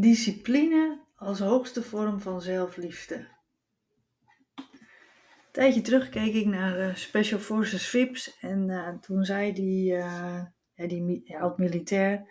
Discipline 0.00 0.98
als 1.16 1.38
hoogste 1.38 1.82
vorm 1.82 2.20
van 2.20 2.42
zelfliefde. 2.42 3.14
Een 4.54 5.64
tijdje 5.64 5.80
terug 5.80 6.08
keek 6.08 6.34
ik 6.34 6.46
naar 6.46 6.78
uh, 6.78 6.94
Special 6.94 7.40
Forces 7.40 7.86
VIPs 7.88 8.38
en 8.40 8.68
uh, 8.68 8.88
toen 8.88 9.24
zei 9.24 9.52
die, 9.52 9.92
uh, 9.92 10.42
ja, 10.74 10.86
die 10.86 11.36
oud-militair: 11.38 12.26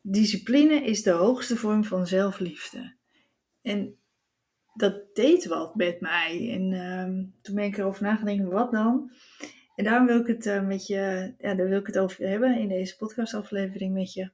Discipline 0.00 0.74
is 0.74 1.02
de 1.02 1.10
hoogste 1.10 1.56
vorm 1.56 1.84
van 1.84 2.06
zelfliefde. 2.06 2.94
En 3.62 3.98
dat 4.74 5.14
deed 5.14 5.46
wat 5.46 5.74
met 5.74 6.00
mij. 6.00 6.50
En 6.52 6.72
ehm, 6.72 7.24
toen 7.42 7.54
ben 7.54 7.64
ik 7.64 7.76
erover 7.78 8.02
nagedacht, 8.02 8.50
wat 8.50 8.72
dan? 8.72 9.10
En 9.74 9.84
daarom 9.84 10.06
wil 10.06 10.20
ik 10.20 10.26
het 10.26 10.66
met 10.66 10.86
je, 10.86 11.34
ja, 11.38 11.54
daar 11.54 11.68
wil 11.68 11.78
ik 11.78 11.86
het 11.86 11.98
over 11.98 12.28
hebben 12.28 12.58
in 12.58 12.68
deze 12.68 12.96
podcastaflevering 12.96 13.92
met 13.92 14.12
je. 14.12 14.30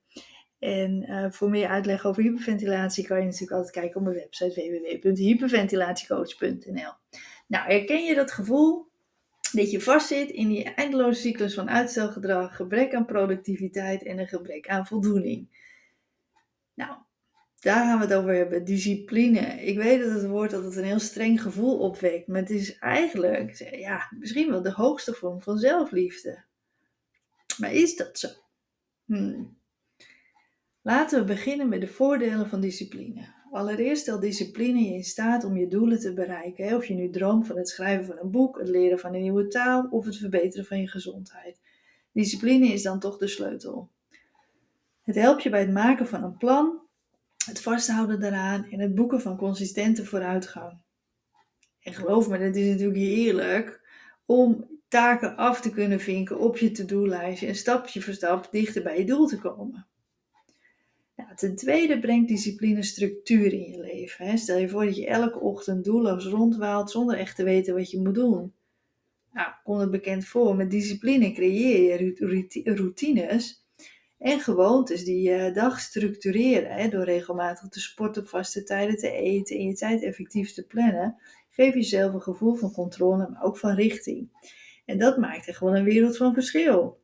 En 0.58 1.10
uh, 1.10 1.30
voor 1.30 1.50
meer 1.50 1.68
uitleg 1.68 2.04
over 2.04 2.22
hyperventilatie 2.22 3.06
kan 3.06 3.18
je 3.18 3.24
natuurlijk 3.24 3.52
altijd 3.52 3.74
kijken 3.74 3.96
op 3.96 4.02
mijn 4.02 4.16
website 4.16 4.80
www.hyperventilatiecoach.nl. 5.02 6.92
Nou, 7.46 7.70
herken 7.70 8.04
je 8.04 8.14
dat 8.14 8.32
gevoel 8.32 8.90
dat 9.52 9.70
je 9.70 9.80
vastzit 9.80 10.30
in 10.30 10.48
die 10.48 10.64
eindeloze 10.64 11.20
cyclus 11.20 11.54
van 11.54 11.70
uitstelgedrag, 11.70 12.56
gebrek 12.56 12.94
aan 12.94 13.06
productiviteit 13.06 14.02
en 14.02 14.18
een 14.18 14.28
gebrek 14.28 14.68
aan 14.68 14.86
voldoening? 14.86 15.64
Nou, 16.74 16.96
daar 17.60 17.84
gaan 17.84 17.98
we 17.98 18.04
het 18.04 18.14
over 18.14 18.34
hebben. 18.34 18.64
Discipline. 18.64 19.40
Ik 19.40 19.76
weet 19.76 20.00
dat 20.00 20.10
het 20.10 20.26
woord 20.26 20.50
dat 20.50 20.64
het 20.64 20.76
een 20.76 20.84
heel 20.84 20.98
streng 20.98 21.42
gevoel 21.42 21.78
opwekt, 21.78 22.26
maar 22.26 22.40
het 22.40 22.50
is 22.50 22.78
eigenlijk, 22.78 23.70
ja, 23.78 24.12
misschien 24.18 24.50
wel 24.50 24.62
de 24.62 24.72
hoogste 24.72 25.12
vorm 25.12 25.42
van 25.42 25.58
zelfliefde. 25.58 26.44
Maar 27.58 27.72
is 27.72 27.96
dat 27.96 28.18
zo? 28.18 28.28
Hmm. 29.04 29.55
Laten 30.86 31.18
we 31.18 31.24
beginnen 31.24 31.68
met 31.68 31.80
de 31.80 31.86
voordelen 31.86 32.48
van 32.48 32.60
discipline. 32.60 33.26
Allereerst 33.50 34.02
stelt 34.02 34.20
discipline 34.20 34.80
je 34.80 34.94
in 34.94 35.04
staat 35.04 35.44
om 35.44 35.56
je 35.56 35.68
doelen 35.68 36.00
te 36.00 36.12
bereiken. 36.12 36.76
Of 36.76 36.86
je 36.86 36.94
nu 36.94 37.10
droomt 37.10 37.46
van 37.46 37.56
het 37.56 37.68
schrijven 37.68 38.06
van 38.06 38.18
een 38.18 38.30
boek, 38.30 38.58
het 38.58 38.68
leren 38.68 38.98
van 38.98 39.14
een 39.14 39.20
nieuwe 39.20 39.48
taal 39.48 39.86
of 39.90 40.04
het 40.04 40.16
verbeteren 40.16 40.66
van 40.66 40.80
je 40.80 40.88
gezondheid. 40.88 41.60
Discipline 42.12 42.66
is 42.66 42.82
dan 42.82 43.00
toch 43.00 43.18
de 43.18 43.26
sleutel. 43.26 43.90
Het 45.02 45.14
helpt 45.14 45.42
je 45.42 45.50
bij 45.50 45.60
het 45.60 45.72
maken 45.72 46.06
van 46.06 46.22
een 46.22 46.36
plan, 46.36 46.80
het 47.46 47.60
vasthouden 47.60 48.20
daaraan 48.20 48.66
en 48.70 48.80
het 48.80 48.94
boeken 48.94 49.20
van 49.20 49.36
consistente 49.36 50.04
vooruitgang. 50.04 50.78
En 51.80 51.94
geloof 51.94 52.28
me, 52.28 52.38
het 52.38 52.56
is 52.56 52.68
natuurlijk 52.68 52.98
heerlijk 52.98 53.80
om 54.26 54.68
taken 54.88 55.36
af 55.36 55.60
te 55.60 55.70
kunnen 55.70 56.00
vinken 56.00 56.38
op 56.38 56.56
je 56.56 56.70
to-do-lijstje 56.70 57.46
en 57.46 57.56
stapje 57.56 58.02
voor 58.02 58.14
stap 58.14 58.48
dichter 58.50 58.82
bij 58.82 58.98
je 58.98 59.04
doel 59.04 59.26
te 59.26 59.38
komen. 59.38 59.86
Ja, 61.16 61.34
ten 61.34 61.56
tweede 61.56 61.98
brengt 61.98 62.28
discipline 62.28 62.82
structuur 62.82 63.52
in 63.52 63.70
je 63.70 63.80
leven. 63.80 64.26
Hè. 64.26 64.36
Stel 64.36 64.58
je 64.58 64.68
voor 64.68 64.84
dat 64.84 64.96
je 64.96 65.06
elke 65.06 65.38
ochtend 65.38 65.84
doelloos 65.84 66.26
rondwaalt 66.26 66.90
zonder 66.90 67.18
echt 67.18 67.36
te 67.36 67.44
weten 67.44 67.74
wat 67.74 67.90
je 67.90 68.00
moet 68.00 68.14
doen. 68.14 68.52
Nou, 69.32 69.48
komt 69.64 69.80
het 69.80 69.90
bekend 69.90 70.26
voor. 70.26 70.56
Met 70.56 70.70
discipline 70.70 71.32
creëer 71.32 72.02
je 72.02 72.62
routines 72.64 73.64
en 74.18 74.40
gewoontes 74.40 75.04
die 75.04 75.30
je 75.30 75.50
dag 75.52 75.80
structureren. 75.80 76.70
Hè. 76.70 76.88
Door 76.88 77.04
regelmatig 77.04 77.68
te 77.68 77.80
sporten, 77.80 78.22
op 78.22 78.28
vaste 78.28 78.62
tijden 78.62 78.96
te 78.96 79.10
eten 79.10 79.56
en 79.56 79.66
je 79.66 79.74
tijd 79.74 80.02
effectief 80.02 80.52
te 80.52 80.66
plannen, 80.66 81.16
geef 81.50 81.74
jezelf 81.74 82.14
een 82.14 82.22
gevoel 82.22 82.54
van 82.54 82.72
controle, 82.72 83.28
maar 83.28 83.42
ook 83.42 83.58
van 83.58 83.74
richting. 83.74 84.28
En 84.84 84.98
dat 84.98 85.18
maakt 85.18 85.48
er 85.48 85.54
gewoon 85.54 85.74
een 85.74 85.84
wereld 85.84 86.16
van 86.16 86.34
verschil. 86.34 87.00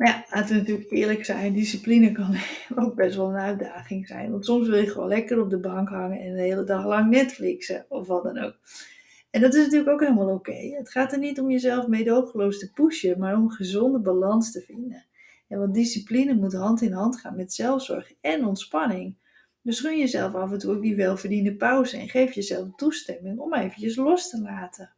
Maar 0.00 0.08
ja, 0.08 0.24
laten 0.30 0.54
we 0.54 0.60
natuurlijk 0.60 0.90
eerlijk 0.90 1.24
zijn, 1.24 1.52
discipline 1.52 2.12
kan 2.12 2.36
ook 2.84 2.94
best 2.94 3.16
wel 3.16 3.28
een 3.28 3.40
uitdaging 3.40 4.06
zijn. 4.06 4.30
Want 4.30 4.44
soms 4.44 4.68
wil 4.68 4.78
je 4.78 4.90
gewoon 4.90 5.08
lekker 5.08 5.40
op 5.40 5.50
de 5.50 5.58
bank 5.58 5.88
hangen 5.88 6.20
en 6.20 6.34
de 6.34 6.40
hele 6.40 6.64
dag 6.64 6.84
lang 6.86 7.10
Netflixen 7.10 7.86
of 7.88 8.06
wat 8.06 8.24
dan 8.24 8.38
ook. 8.38 8.58
En 9.30 9.40
dat 9.40 9.54
is 9.54 9.62
natuurlijk 9.64 9.90
ook 9.90 10.00
helemaal 10.00 10.34
oké. 10.34 10.52
Het 10.52 10.90
gaat 10.90 11.12
er 11.12 11.18
niet 11.18 11.40
om 11.40 11.50
jezelf 11.50 11.86
meedogenloos 11.86 12.58
te 12.58 12.72
pushen, 12.72 13.18
maar 13.18 13.36
om 13.36 13.42
een 13.42 13.50
gezonde 13.50 13.98
balans 13.98 14.52
te 14.52 14.60
vinden. 14.60 15.06
En 15.48 15.58
want 15.58 15.74
discipline 15.74 16.34
moet 16.34 16.52
hand 16.52 16.82
in 16.82 16.92
hand 16.92 17.20
gaan 17.20 17.36
met 17.36 17.52
zelfzorg 17.52 18.12
en 18.20 18.46
ontspanning. 18.46 19.16
Dus 19.62 19.80
gun 19.80 19.98
jezelf 19.98 20.34
af 20.34 20.52
en 20.52 20.58
toe 20.58 20.74
ook 20.74 20.82
die 20.82 20.96
welverdiende 20.96 21.56
pauze 21.56 21.96
en 21.96 22.08
geef 22.08 22.32
jezelf 22.32 22.68
toestemming 22.76 23.38
om 23.38 23.54
eventjes 23.54 23.96
los 23.96 24.30
te 24.30 24.40
laten. 24.40 24.94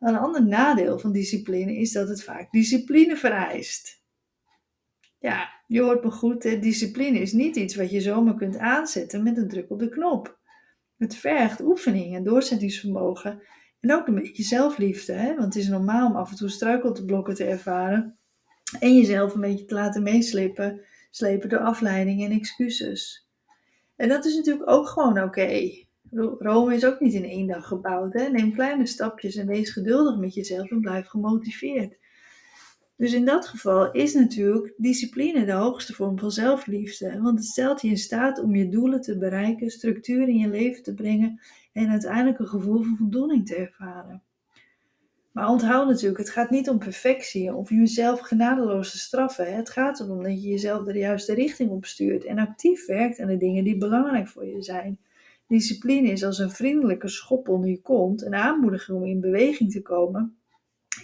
Een 0.00 0.16
ander 0.16 0.46
nadeel 0.46 0.98
van 0.98 1.12
discipline 1.12 1.76
is 1.76 1.92
dat 1.92 2.08
het 2.08 2.22
vaak 2.22 2.50
discipline 2.50 3.16
vereist. 3.16 4.02
Ja, 5.18 5.48
je 5.66 5.80
hoort 5.80 6.04
me 6.04 6.10
goed, 6.10 6.42
discipline 6.42 7.18
is 7.18 7.32
niet 7.32 7.56
iets 7.56 7.74
wat 7.74 7.90
je 7.90 8.00
zomaar 8.00 8.34
kunt 8.34 8.58
aanzetten 8.58 9.22
met 9.22 9.36
een 9.36 9.48
druk 9.48 9.70
op 9.70 9.78
de 9.78 9.88
knop. 9.88 10.38
Het 10.96 11.16
vergt 11.16 11.60
oefening 11.60 12.14
en 12.14 12.24
doorzettingsvermogen 12.24 13.42
en 13.80 13.94
ook 13.94 14.06
een 14.06 14.14
beetje 14.14 14.42
zelfliefde, 14.42 15.12
hè? 15.12 15.28
want 15.28 15.54
het 15.54 15.62
is 15.62 15.68
normaal 15.68 16.08
om 16.08 16.16
af 16.16 16.30
en 16.30 16.36
toe 16.36 16.48
struikelblokken 16.48 17.34
te 17.34 17.44
ervaren 17.44 18.18
en 18.78 18.96
jezelf 18.96 19.34
een 19.34 19.40
beetje 19.40 19.64
te 19.64 19.74
laten 19.74 20.02
meeslepen 20.02 20.80
slepen 21.10 21.48
door 21.48 21.60
afleiding 21.60 22.24
en 22.24 22.30
excuses. 22.30 23.28
En 23.96 24.08
dat 24.08 24.24
is 24.24 24.36
natuurlijk 24.36 24.70
ook 24.70 24.88
gewoon 24.88 25.22
oké. 25.22 25.88
Rome 26.38 26.74
is 26.74 26.84
ook 26.84 27.00
niet 27.00 27.14
in 27.14 27.24
één 27.24 27.46
dag 27.46 27.66
gebouwd. 27.66 28.12
Hè? 28.12 28.28
Neem 28.28 28.52
kleine 28.52 28.86
stapjes 28.86 29.36
en 29.36 29.46
wees 29.46 29.70
geduldig 29.70 30.18
met 30.18 30.34
jezelf 30.34 30.70
en 30.70 30.80
blijf 30.80 31.06
gemotiveerd. 31.06 31.98
Dus 32.96 33.12
in 33.12 33.24
dat 33.24 33.46
geval 33.46 33.92
is 33.92 34.14
natuurlijk 34.14 34.74
discipline 34.76 35.44
de 35.44 35.52
hoogste 35.52 35.94
vorm 35.94 36.18
van 36.18 36.30
zelfliefde. 36.30 37.20
Want 37.20 37.38
het 37.38 37.46
stelt 37.46 37.82
je 37.82 37.88
in 37.88 37.98
staat 37.98 38.42
om 38.42 38.54
je 38.54 38.68
doelen 38.68 39.00
te 39.00 39.18
bereiken, 39.18 39.70
structuur 39.70 40.28
in 40.28 40.38
je 40.38 40.48
leven 40.48 40.82
te 40.82 40.94
brengen 40.94 41.40
en 41.72 41.88
uiteindelijk 41.88 42.38
een 42.38 42.48
gevoel 42.48 42.82
van 42.82 42.96
voldoening 42.96 43.46
te 43.46 43.54
ervaren. 43.54 44.22
Maar 45.32 45.48
onthoud 45.48 45.88
natuurlijk, 45.88 46.18
het 46.18 46.30
gaat 46.30 46.50
niet 46.50 46.68
om 46.68 46.78
perfectie 46.78 47.54
of 47.54 47.70
jezelf 47.70 48.20
genadeloos 48.20 48.90
te 48.90 48.98
straffen. 48.98 49.56
Het 49.56 49.70
gaat 49.70 50.00
erom 50.00 50.22
dat 50.22 50.42
je 50.42 50.48
jezelf 50.48 50.84
de 50.84 50.98
juiste 50.98 51.34
richting 51.34 51.70
opstuurt 51.70 52.24
en 52.24 52.38
actief 52.38 52.86
werkt 52.86 53.20
aan 53.20 53.28
de 53.28 53.36
dingen 53.36 53.64
die 53.64 53.78
belangrijk 53.78 54.28
voor 54.28 54.46
je 54.46 54.62
zijn. 54.62 54.98
Discipline 55.50 56.10
is 56.10 56.24
als 56.24 56.38
een 56.38 56.50
vriendelijke 56.50 57.08
schop 57.08 57.48
onder 57.48 57.70
je 57.70 57.80
kont, 57.80 58.22
een 58.22 58.34
aanmoediging 58.34 58.98
om 58.98 59.04
in 59.04 59.20
beweging 59.20 59.72
te 59.72 59.82
komen 59.82 60.36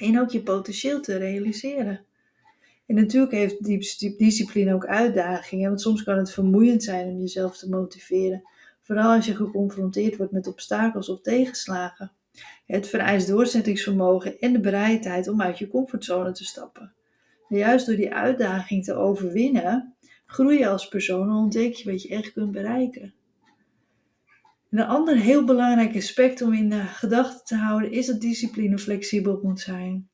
en 0.00 0.20
ook 0.20 0.30
je 0.30 0.42
potentieel 0.42 1.00
te 1.00 1.16
realiseren. 1.16 2.04
En 2.86 2.94
natuurlijk 2.94 3.32
heeft 3.32 3.64
discipline 4.18 4.74
ook 4.74 4.86
uitdagingen, 4.86 5.68
want 5.68 5.80
soms 5.80 6.02
kan 6.02 6.16
het 6.16 6.32
vermoeiend 6.32 6.82
zijn 6.82 7.08
om 7.08 7.18
jezelf 7.18 7.58
te 7.58 7.68
motiveren, 7.68 8.42
vooral 8.82 9.14
als 9.14 9.26
je 9.26 9.34
geconfronteerd 9.34 10.16
wordt 10.16 10.32
met 10.32 10.46
obstakels 10.46 11.08
of 11.08 11.20
tegenslagen. 11.20 12.12
Het 12.66 12.88
vereist 12.88 13.28
doorzettingsvermogen 13.28 14.38
en 14.38 14.52
de 14.52 14.60
bereidheid 14.60 15.28
om 15.28 15.42
uit 15.42 15.58
je 15.58 15.68
comfortzone 15.68 16.32
te 16.32 16.44
stappen. 16.44 16.92
En 17.48 17.56
juist 17.56 17.86
door 17.86 17.96
die 17.96 18.14
uitdaging 18.14 18.84
te 18.84 18.94
overwinnen, 18.94 19.94
groei 20.26 20.58
je 20.58 20.68
als 20.68 20.88
persoon 20.88 21.28
en 21.28 21.34
ontdek 21.34 21.72
je 21.72 21.90
wat 21.90 22.02
je 22.02 22.08
echt 22.08 22.32
kunt 22.32 22.52
bereiken 22.52 23.15
een 24.78 24.86
ander 24.86 25.16
heel 25.16 25.44
belangrijk 25.44 25.96
aspect 25.96 26.42
om 26.42 26.52
in 26.52 26.72
gedachten 26.72 27.44
te 27.44 27.54
houden 27.56 27.90
is 27.90 28.06
dat 28.06 28.20
discipline 28.20 28.78
flexibel 28.78 29.40
moet 29.42 29.60
zijn. 29.60 30.08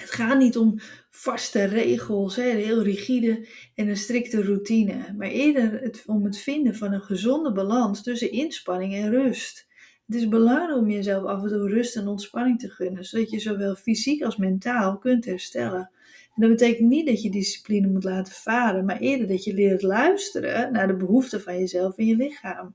Het 0.00 0.10
gaat 0.10 0.38
niet 0.38 0.56
om 0.56 0.80
vaste 1.10 1.64
regels, 1.64 2.36
heel 2.36 2.82
rigide 2.82 3.48
en 3.74 3.88
een 3.88 3.96
strikte 3.96 4.42
routine, 4.42 5.14
maar 5.16 5.28
eerder 5.28 6.00
om 6.06 6.24
het 6.24 6.38
vinden 6.38 6.76
van 6.76 6.92
een 6.92 7.02
gezonde 7.02 7.52
balans 7.52 8.02
tussen 8.02 8.32
inspanning 8.32 8.94
en 8.94 9.10
rust. 9.10 9.66
Het 10.06 10.16
is 10.16 10.28
belangrijk 10.28 10.78
om 10.78 10.90
jezelf 10.90 11.24
af 11.24 11.42
en 11.42 11.48
toe 11.48 11.68
rust 11.68 11.96
en 11.96 12.06
ontspanning 12.06 12.58
te 12.58 12.70
gunnen, 12.70 13.04
zodat 13.04 13.30
je 13.30 13.40
zowel 13.40 13.74
fysiek 13.74 14.22
als 14.22 14.36
mentaal 14.36 14.98
kunt 14.98 15.24
herstellen. 15.24 15.90
En 16.34 16.40
dat 16.40 16.50
betekent 16.50 16.88
niet 16.88 17.06
dat 17.06 17.22
je 17.22 17.30
discipline 17.30 17.88
moet 17.88 18.04
laten 18.04 18.32
varen, 18.32 18.84
maar 18.84 18.98
eerder 18.98 19.26
dat 19.26 19.44
je 19.44 19.54
leert 19.54 19.82
luisteren 19.82 20.72
naar 20.72 20.86
de 20.86 20.96
behoeften 20.96 21.40
van 21.40 21.58
jezelf 21.58 21.96
en 21.96 22.06
je 22.06 22.16
lichaam. 22.16 22.74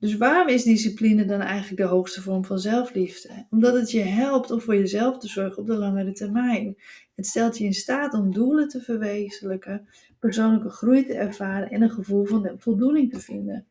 Dus 0.00 0.16
waarom 0.16 0.48
is 0.48 0.62
discipline 0.62 1.24
dan 1.24 1.40
eigenlijk 1.40 1.82
de 1.82 1.88
hoogste 1.88 2.22
vorm 2.22 2.44
van 2.44 2.58
zelfliefde? 2.58 3.46
Omdat 3.50 3.74
het 3.74 3.90
je 3.90 4.00
helpt 4.00 4.50
om 4.50 4.60
voor 4.60 4.76
jezelf 4.76 5.18
te 5.18 5.28
zorgen 5.28 5.58
op 5.58 5.66
de 5.66 5.76
langere 5.76 6.12
termijn. 6.12 6.76
Het 7.14 7.26
stelt 7.26 7.58
je 7.58 7.64
in 7.64 7.74
staat 7.74 8.14
om 8.14 8.32
doelen 8.32 8.68
te 8.68 8.80
verwezenlijken, 8.80 9.88
persoonlijke 10.18 10.70
groei 10.70 11.06
te 11.06 11.14
ervaren 11.14 11.70
en 11.70 11.82
een 11.82 11.90
gevoel 11.90 12.24
van 12.24 12.54
voldoening 12.58 13.10
te 13.10 13.20
vinden. 13.20 13.66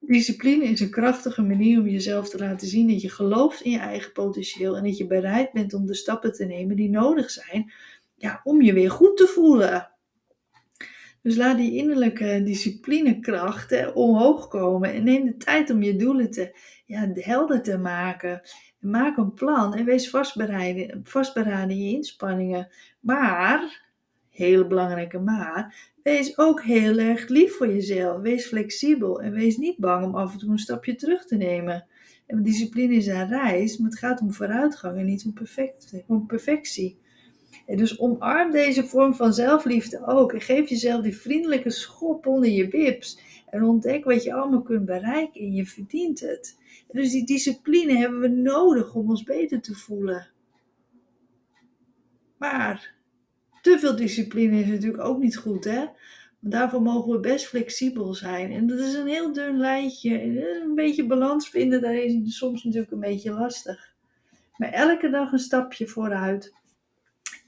Discipline 0.00 0.64
is 0.64 0.80
een 0.80 0.90
krachtige 0.90 1.42
manier 1.42 1.80
om 1.80 1.88
jezelf 1.88 2.28
te 2.28 2.38
laten 2.38 2.68
zien 2.68 2.88
dat 2.88 3.02
je 3.02 3.10
gelooft 3.10 3.60
in 3.60 3.70
je 3.70 3.78
eigen 3.78 4.12
potentieel 4.12 4.76
en 4.76 4.84
dat 4.84 4.96
je 4.96 5.06
bereid 5.06 5.52
bent 5.52 5.74
om 5.74 5.86
de 5.86 5.94
stappen 5.94 6.32
te 6.32 6.44
nemen 6.44 6.76
die 6.76 6.90
nodig 6.90 7.30
zijn 7.30 7.72
ja, 8.16 8.40
om 8.44 8.62
je 8.62 8.72
weer 8.72 8.90
goed 8.90 9.16
te 9.16 9.26
voelen. 9.26 9.93
Dus 11.24 11.36
laat 11.36 11.56
die 11.56 11.74
innerlijke 11.74 12.42
disciplinekracht 12.42 13.92
omhoog 13.94 14.48
komen 14.48 14.92
en 14.92 15.04
neem 15.04 15.24
de 15.24 15.36
tijd 15.36 15.70
om 15.70 15.82
je 15.82 15.96
doelen 15.96 16.30
te, 16.30 16.58
ja, 16.86 17.10
helder 17.14 17.62
te 17.62 17.78
maken. 17.78 18.40
Maak 18.80 19.16
een 19.16 19.34
plan 19.34 19.74
en 19.74 19.84
wees 19.84 20.10
vastberaden, 20.10 21.00
vastberaden 21.02 21.70
in 21.70 21.82
je 21.82 21.94
inspanningen. 21.94 22.68
Maar 23.00 23.82
hele 24.30 24.66
belangrijke 24.66 25.18
maar. 25.18 25.92
Wees 26.02 26.38
ook 26.38 26.62
heel 26.62 26.98
erg 26.98 27.28
lief 27.28 27.56
voor 27.56 27.68
jezelf. 27.68 28.20
Wees 28.20 28.46
flexibel 28.46 29.22
en 29.22 29.32
wees 29.32 29.56
niet 29.56 29.78
bang 29.78 30.04
om 30.04 30.14
af 30.14 30.32
en 30.32 30.38
toe 30.38 30.50
een 30.50 30.58
stapje 30.58 30.94
terug 30.94 31.26
te 31.26 31.36
nemen. 31.36 31.86
En 32.26 32.42
discipline 32.42 32.94
is 32.94 33.06
een 33.06 33.28
reis, 33.28 33.78
maar 33.78 33.90
het 33.90 33.98
gaat 33.98 34.20
om 34.20 34.32
vooruitgang 34.32 34.98
en 34.98 35.04
niet 35.04 35.24
om, 35.24 35.32
perfect, 35.32 36.02
om 36.06 36.26
perfectie. 36.26 36.98
En 37.66 37.76
dus 37.76 37.98
omarm 37.98 38.50
deze 38.50 38.84
vorm 38.84 39.14
van 39.14 39.34
zelfliefde 39.34 40.06
ook. 40.06 40.32
En 40.32 40.40
geef 40.40 40.68
jezelf 40.68 41.02
die 41.02 41.16
vriendelijke 41.16 41.70
schop 41.70 42.26
onder 42.26 42.50
je 42.50 42.68
bips. 42.68 43.18
En 43.50 43.62
ontdek 43.62 44.04
wat 44.04 44.22
je 44.22 44.34
allemaal 44.34 44.62
kunt 44.62 44.84
bereiken 44.84 45.40
en 45.40 45.52
je 45.52 45.66
verdient 45.66 46.20
het. 46.20 46.58
En 46.90 47.00
dus 47.00 47.10
die 47.10 47.26
discipline 47.26 47.96
hebben 47.96 48.20
we 48.20 48.28
nodig 48.28 48.94
om 48.94 49.10
ons 49.10 49.22
beter 49.22 49.60
te 49.60 49.74
voelen. 49.74 50.28
Maar 52.38 52.94
te 53.62 53.78
veel 53.78 53.96
discipline 53.96 54.60
is 54.60 54.66
natuurlijk 54.66 55.02
ook 55.02 55.18
niet 55.18 55.36
goed, 55.36 55.64
hè? 55.64 55.86
daarvoor 56.50 56.82
mogen 56.82 57.12
we 57.12 57.20
best 57.20 57.46
flexibel 57.46 58.14
zijn. 58.14 58.52
En 58.52 58.66
dat 58.66 58.78
is 58.78 58.94
een 58.94 59.06
heel 59.06 59.32
dun 59.32 59.56
lijntje. 59.56 60.22
Een 60.62 60.74
beetje 60.74 61.06
balans 61.06 61.48
vinden, 61.48 61.80
daar 61.80 61.94
is 61.94 62.36
soms 62.36 62.64
natuurlijk 62.64 62.92
een 62.92 63.00
beetje 63.00 63.32
lastig. 63.32 63.94
Maar 64.56 64.70
elke 64.72 65.10
dag 65.10 65.32
een 65.32 65.38
stapje 65.38 65.86
vooruit. 65.86 66.54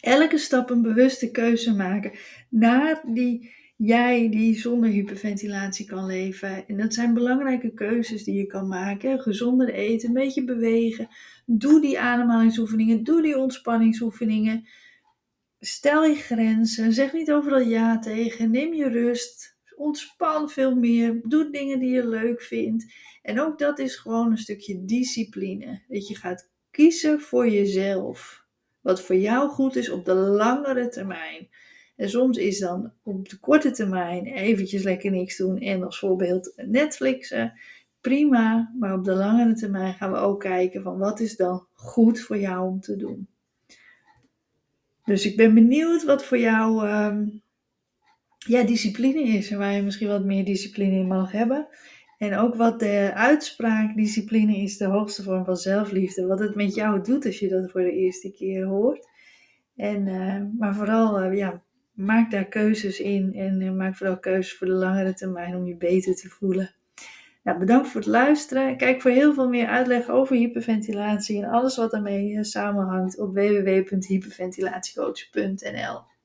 Elke 0.06 0.38
stap 0.38 0.70
een 0.70 0.82
bewuste 0.82 1.30
keuze 1.30 1.74
maken 1.74 2.12
naar 2.48 3.02
die 3.06 3.54
jij 3.76 4.28
die 4.30 4.58
zonder 4.58 4.90
hyperventilatie 4.90 5.86
kan 5.86 6.06
leven. 6.06 6.66
En 6.68 6.76
dat 6.76 6.94
zijn 6.94 7.14
belangrijke 7.14 7.74
keuzes 7.74 8.24
die 8.24 8.34
je 8.34 8.46
kan 8.46 8.68
maken. 8.68 9.20
Gezonder 9.20 9.68
eten, 9.72 10.08
een 10.08 10.14
beetje 10.14 10.44
bewegen. 10.44 11.08
Doe 11.46 11.80
die 11.80 12.00
ademhalingsoefeningen, 12.00 13.04
doe 13.04 13.22
die 13.22 13.38
ontspanningsoefeningen. 13.38 14.68
Stel 15.60 16.04
je 16.04 16.14
grenzen, 16.14 16.92
zeg 16.92 17.12
niet 17.12 17.32
overal 17.32 17.60
ja 17.60 17.98
tegen, 17.98 18.50
neem 18.50 18.74
je 18.74 18.88
rust, 18.88 19.58
ontspan 19.76 20.50
veel 20.50 20.74
meer, 20.74 21.20
doe 21.22 21.50
dingen 21.50 21.78
die 21.78 21.90
je 21.90 22.08
leuk 22.08 22.42
vindt. 22.42 22.94
En 23.22 23.40
ook 23.40 23.58
dat 23.58 23.78
is 23.78 23.96
gewoon 23.96 24.30
een 24.30 24.38
stukje 24.38 24.84
discipline. 24.84 25.82
Dat 25.88 26.08
je 26.08 26.16
gaat 26.16 26.50
kiezen 26.70 27.20
voor 27.20 27.48
jezelf. 27.48 28.45
Wat 28.86 29.02
voor 29.02 29.16
jou 29.16 29.48
goed 29.48 29.76
is 29.76 29.90
op 29.90 30.04
de 30.04 30.14
langere 30.14 30.88
termijn. 30.88 31.48
En 31.96 32.10
soms 32.10 32.36
is 32.36 32.58
dan 32.58 32.92
op 33.02 33.28
de 33.28 33.38
korte 33.38 33.70
termijn 33.70 34.26
eventjes 34.26 34.82
lekker 34.82 35.10
niks 35.10 35.36
doen 35.36 35.58
en 35.58 35.84
als 35.84 35.98
voorbeeld 35.98 36.52
Netflixen. 36.56 37.52
Prima, 38.00 38.72
maar 38.78 38.94
op 38.94 39.04
de 39.04 39.14
langere 39.14 39.54
termijn 39.54 39.94
gaan 39.94 40.12
we 40.12 40.18
ook 40.18 40.40
kijken 40.40 40.82
van 40.82 40.98
wat 40.98 41.20
is 41.20 41.36
dan 41.36 41.66
goed 41.72 42.20
voor 42.20 42.38
jou 42.38 42.68
om 42.68 42.80
te 42.80 42.96
doen. 42.96 43.28
Dus 45.04 45.26
ik 45.26 45.36
ben 45.36 45.54
benieuwd 45.54 46.04
wat 46.04 46.24
voor 46.24 46.38
jou 46.38 46.88
um, 46.88 47.42
ja, 48.38 48.62
discipline 48.62 49.22
is 49.22 49.50
en 49.50 49.58
waar 49.58 49.72
je 49.72 49.82
misschien 49.82 50.08
wat 50.08 50.24
meer 50.24 50.44
discipline 50.44 50.96
in 50.96 51.06
mag 51.06 51.32
hebben. 51.32 51.68
En 52.18 52.36
ook 52.36 52.54
wat 52.54 52.80
de 52.80 53.10
uitspraak 53.14 53.96
discipline 53.96 54.56
is 54.56 54.76
de 54.76 54.84
hoogste 54.84 55.22
vorm 55.22 55.44
van 55.44 55.56
zelfliefde. 55.56 56.26
Wat 56.26 56.38
het 56.38 56.54
met 56.54 56.74
jou 56.74 57.02
doet 57.02 57.26
als 57.26 57.38
je 57.38 57.48
dat 57.48 57.70
voor 57.70 57.80
de 57.80 57.92
eerste 57.92 58.32
keer 58.32 58.64
hoort. 58.64 59.08
En, 59.76 60.06
uh, 60.06 60.42
maar 60.58 60.74
vooral, 60.74 61.22
uh, 61.22 61.36
ja, 61.36 61.62
maak 61.92 62.30
daar 62.30 62.48
keuzes 62.48 63.00
in. 63.00 63.34
En 63.34 63.60
uh, 63.60 63.72
maak 63.72 63.96
vooral 63.96 64.18
keuzes 64.18 64.58
voor 64.58 64.66
de 64.66 64.72
langere 64.72 65.14
termijn 65.14 65.56
om 65.56 65.66
je 65.66 65.76
beter 65.76 66.14
te 66.14 66.28
voelen. 66.28 66.74
Nou, 67.42 67.58
bedankt 67.58 67.88
voor 67.88 68.00
het 68.00 68.10
luisteren. 68.10 68.76
Kijk 68.76 69.00
voor 69.00 69.10
heel 69.10 69.34
veel 69.34 69.48
meer 69.48 69.66
uitleg 69.66 70.08
over 70.08 70.36
hyperventilatie 70.36 71.42
en 71.42 71.50
alles 71.50 71.76
wat 71.76 71.90
daarmee 71.90 72.44
samenhangt 72.44 73.18
op 73.18 73.34
www.hyperventilatiecoach.nl. 73.34 76.15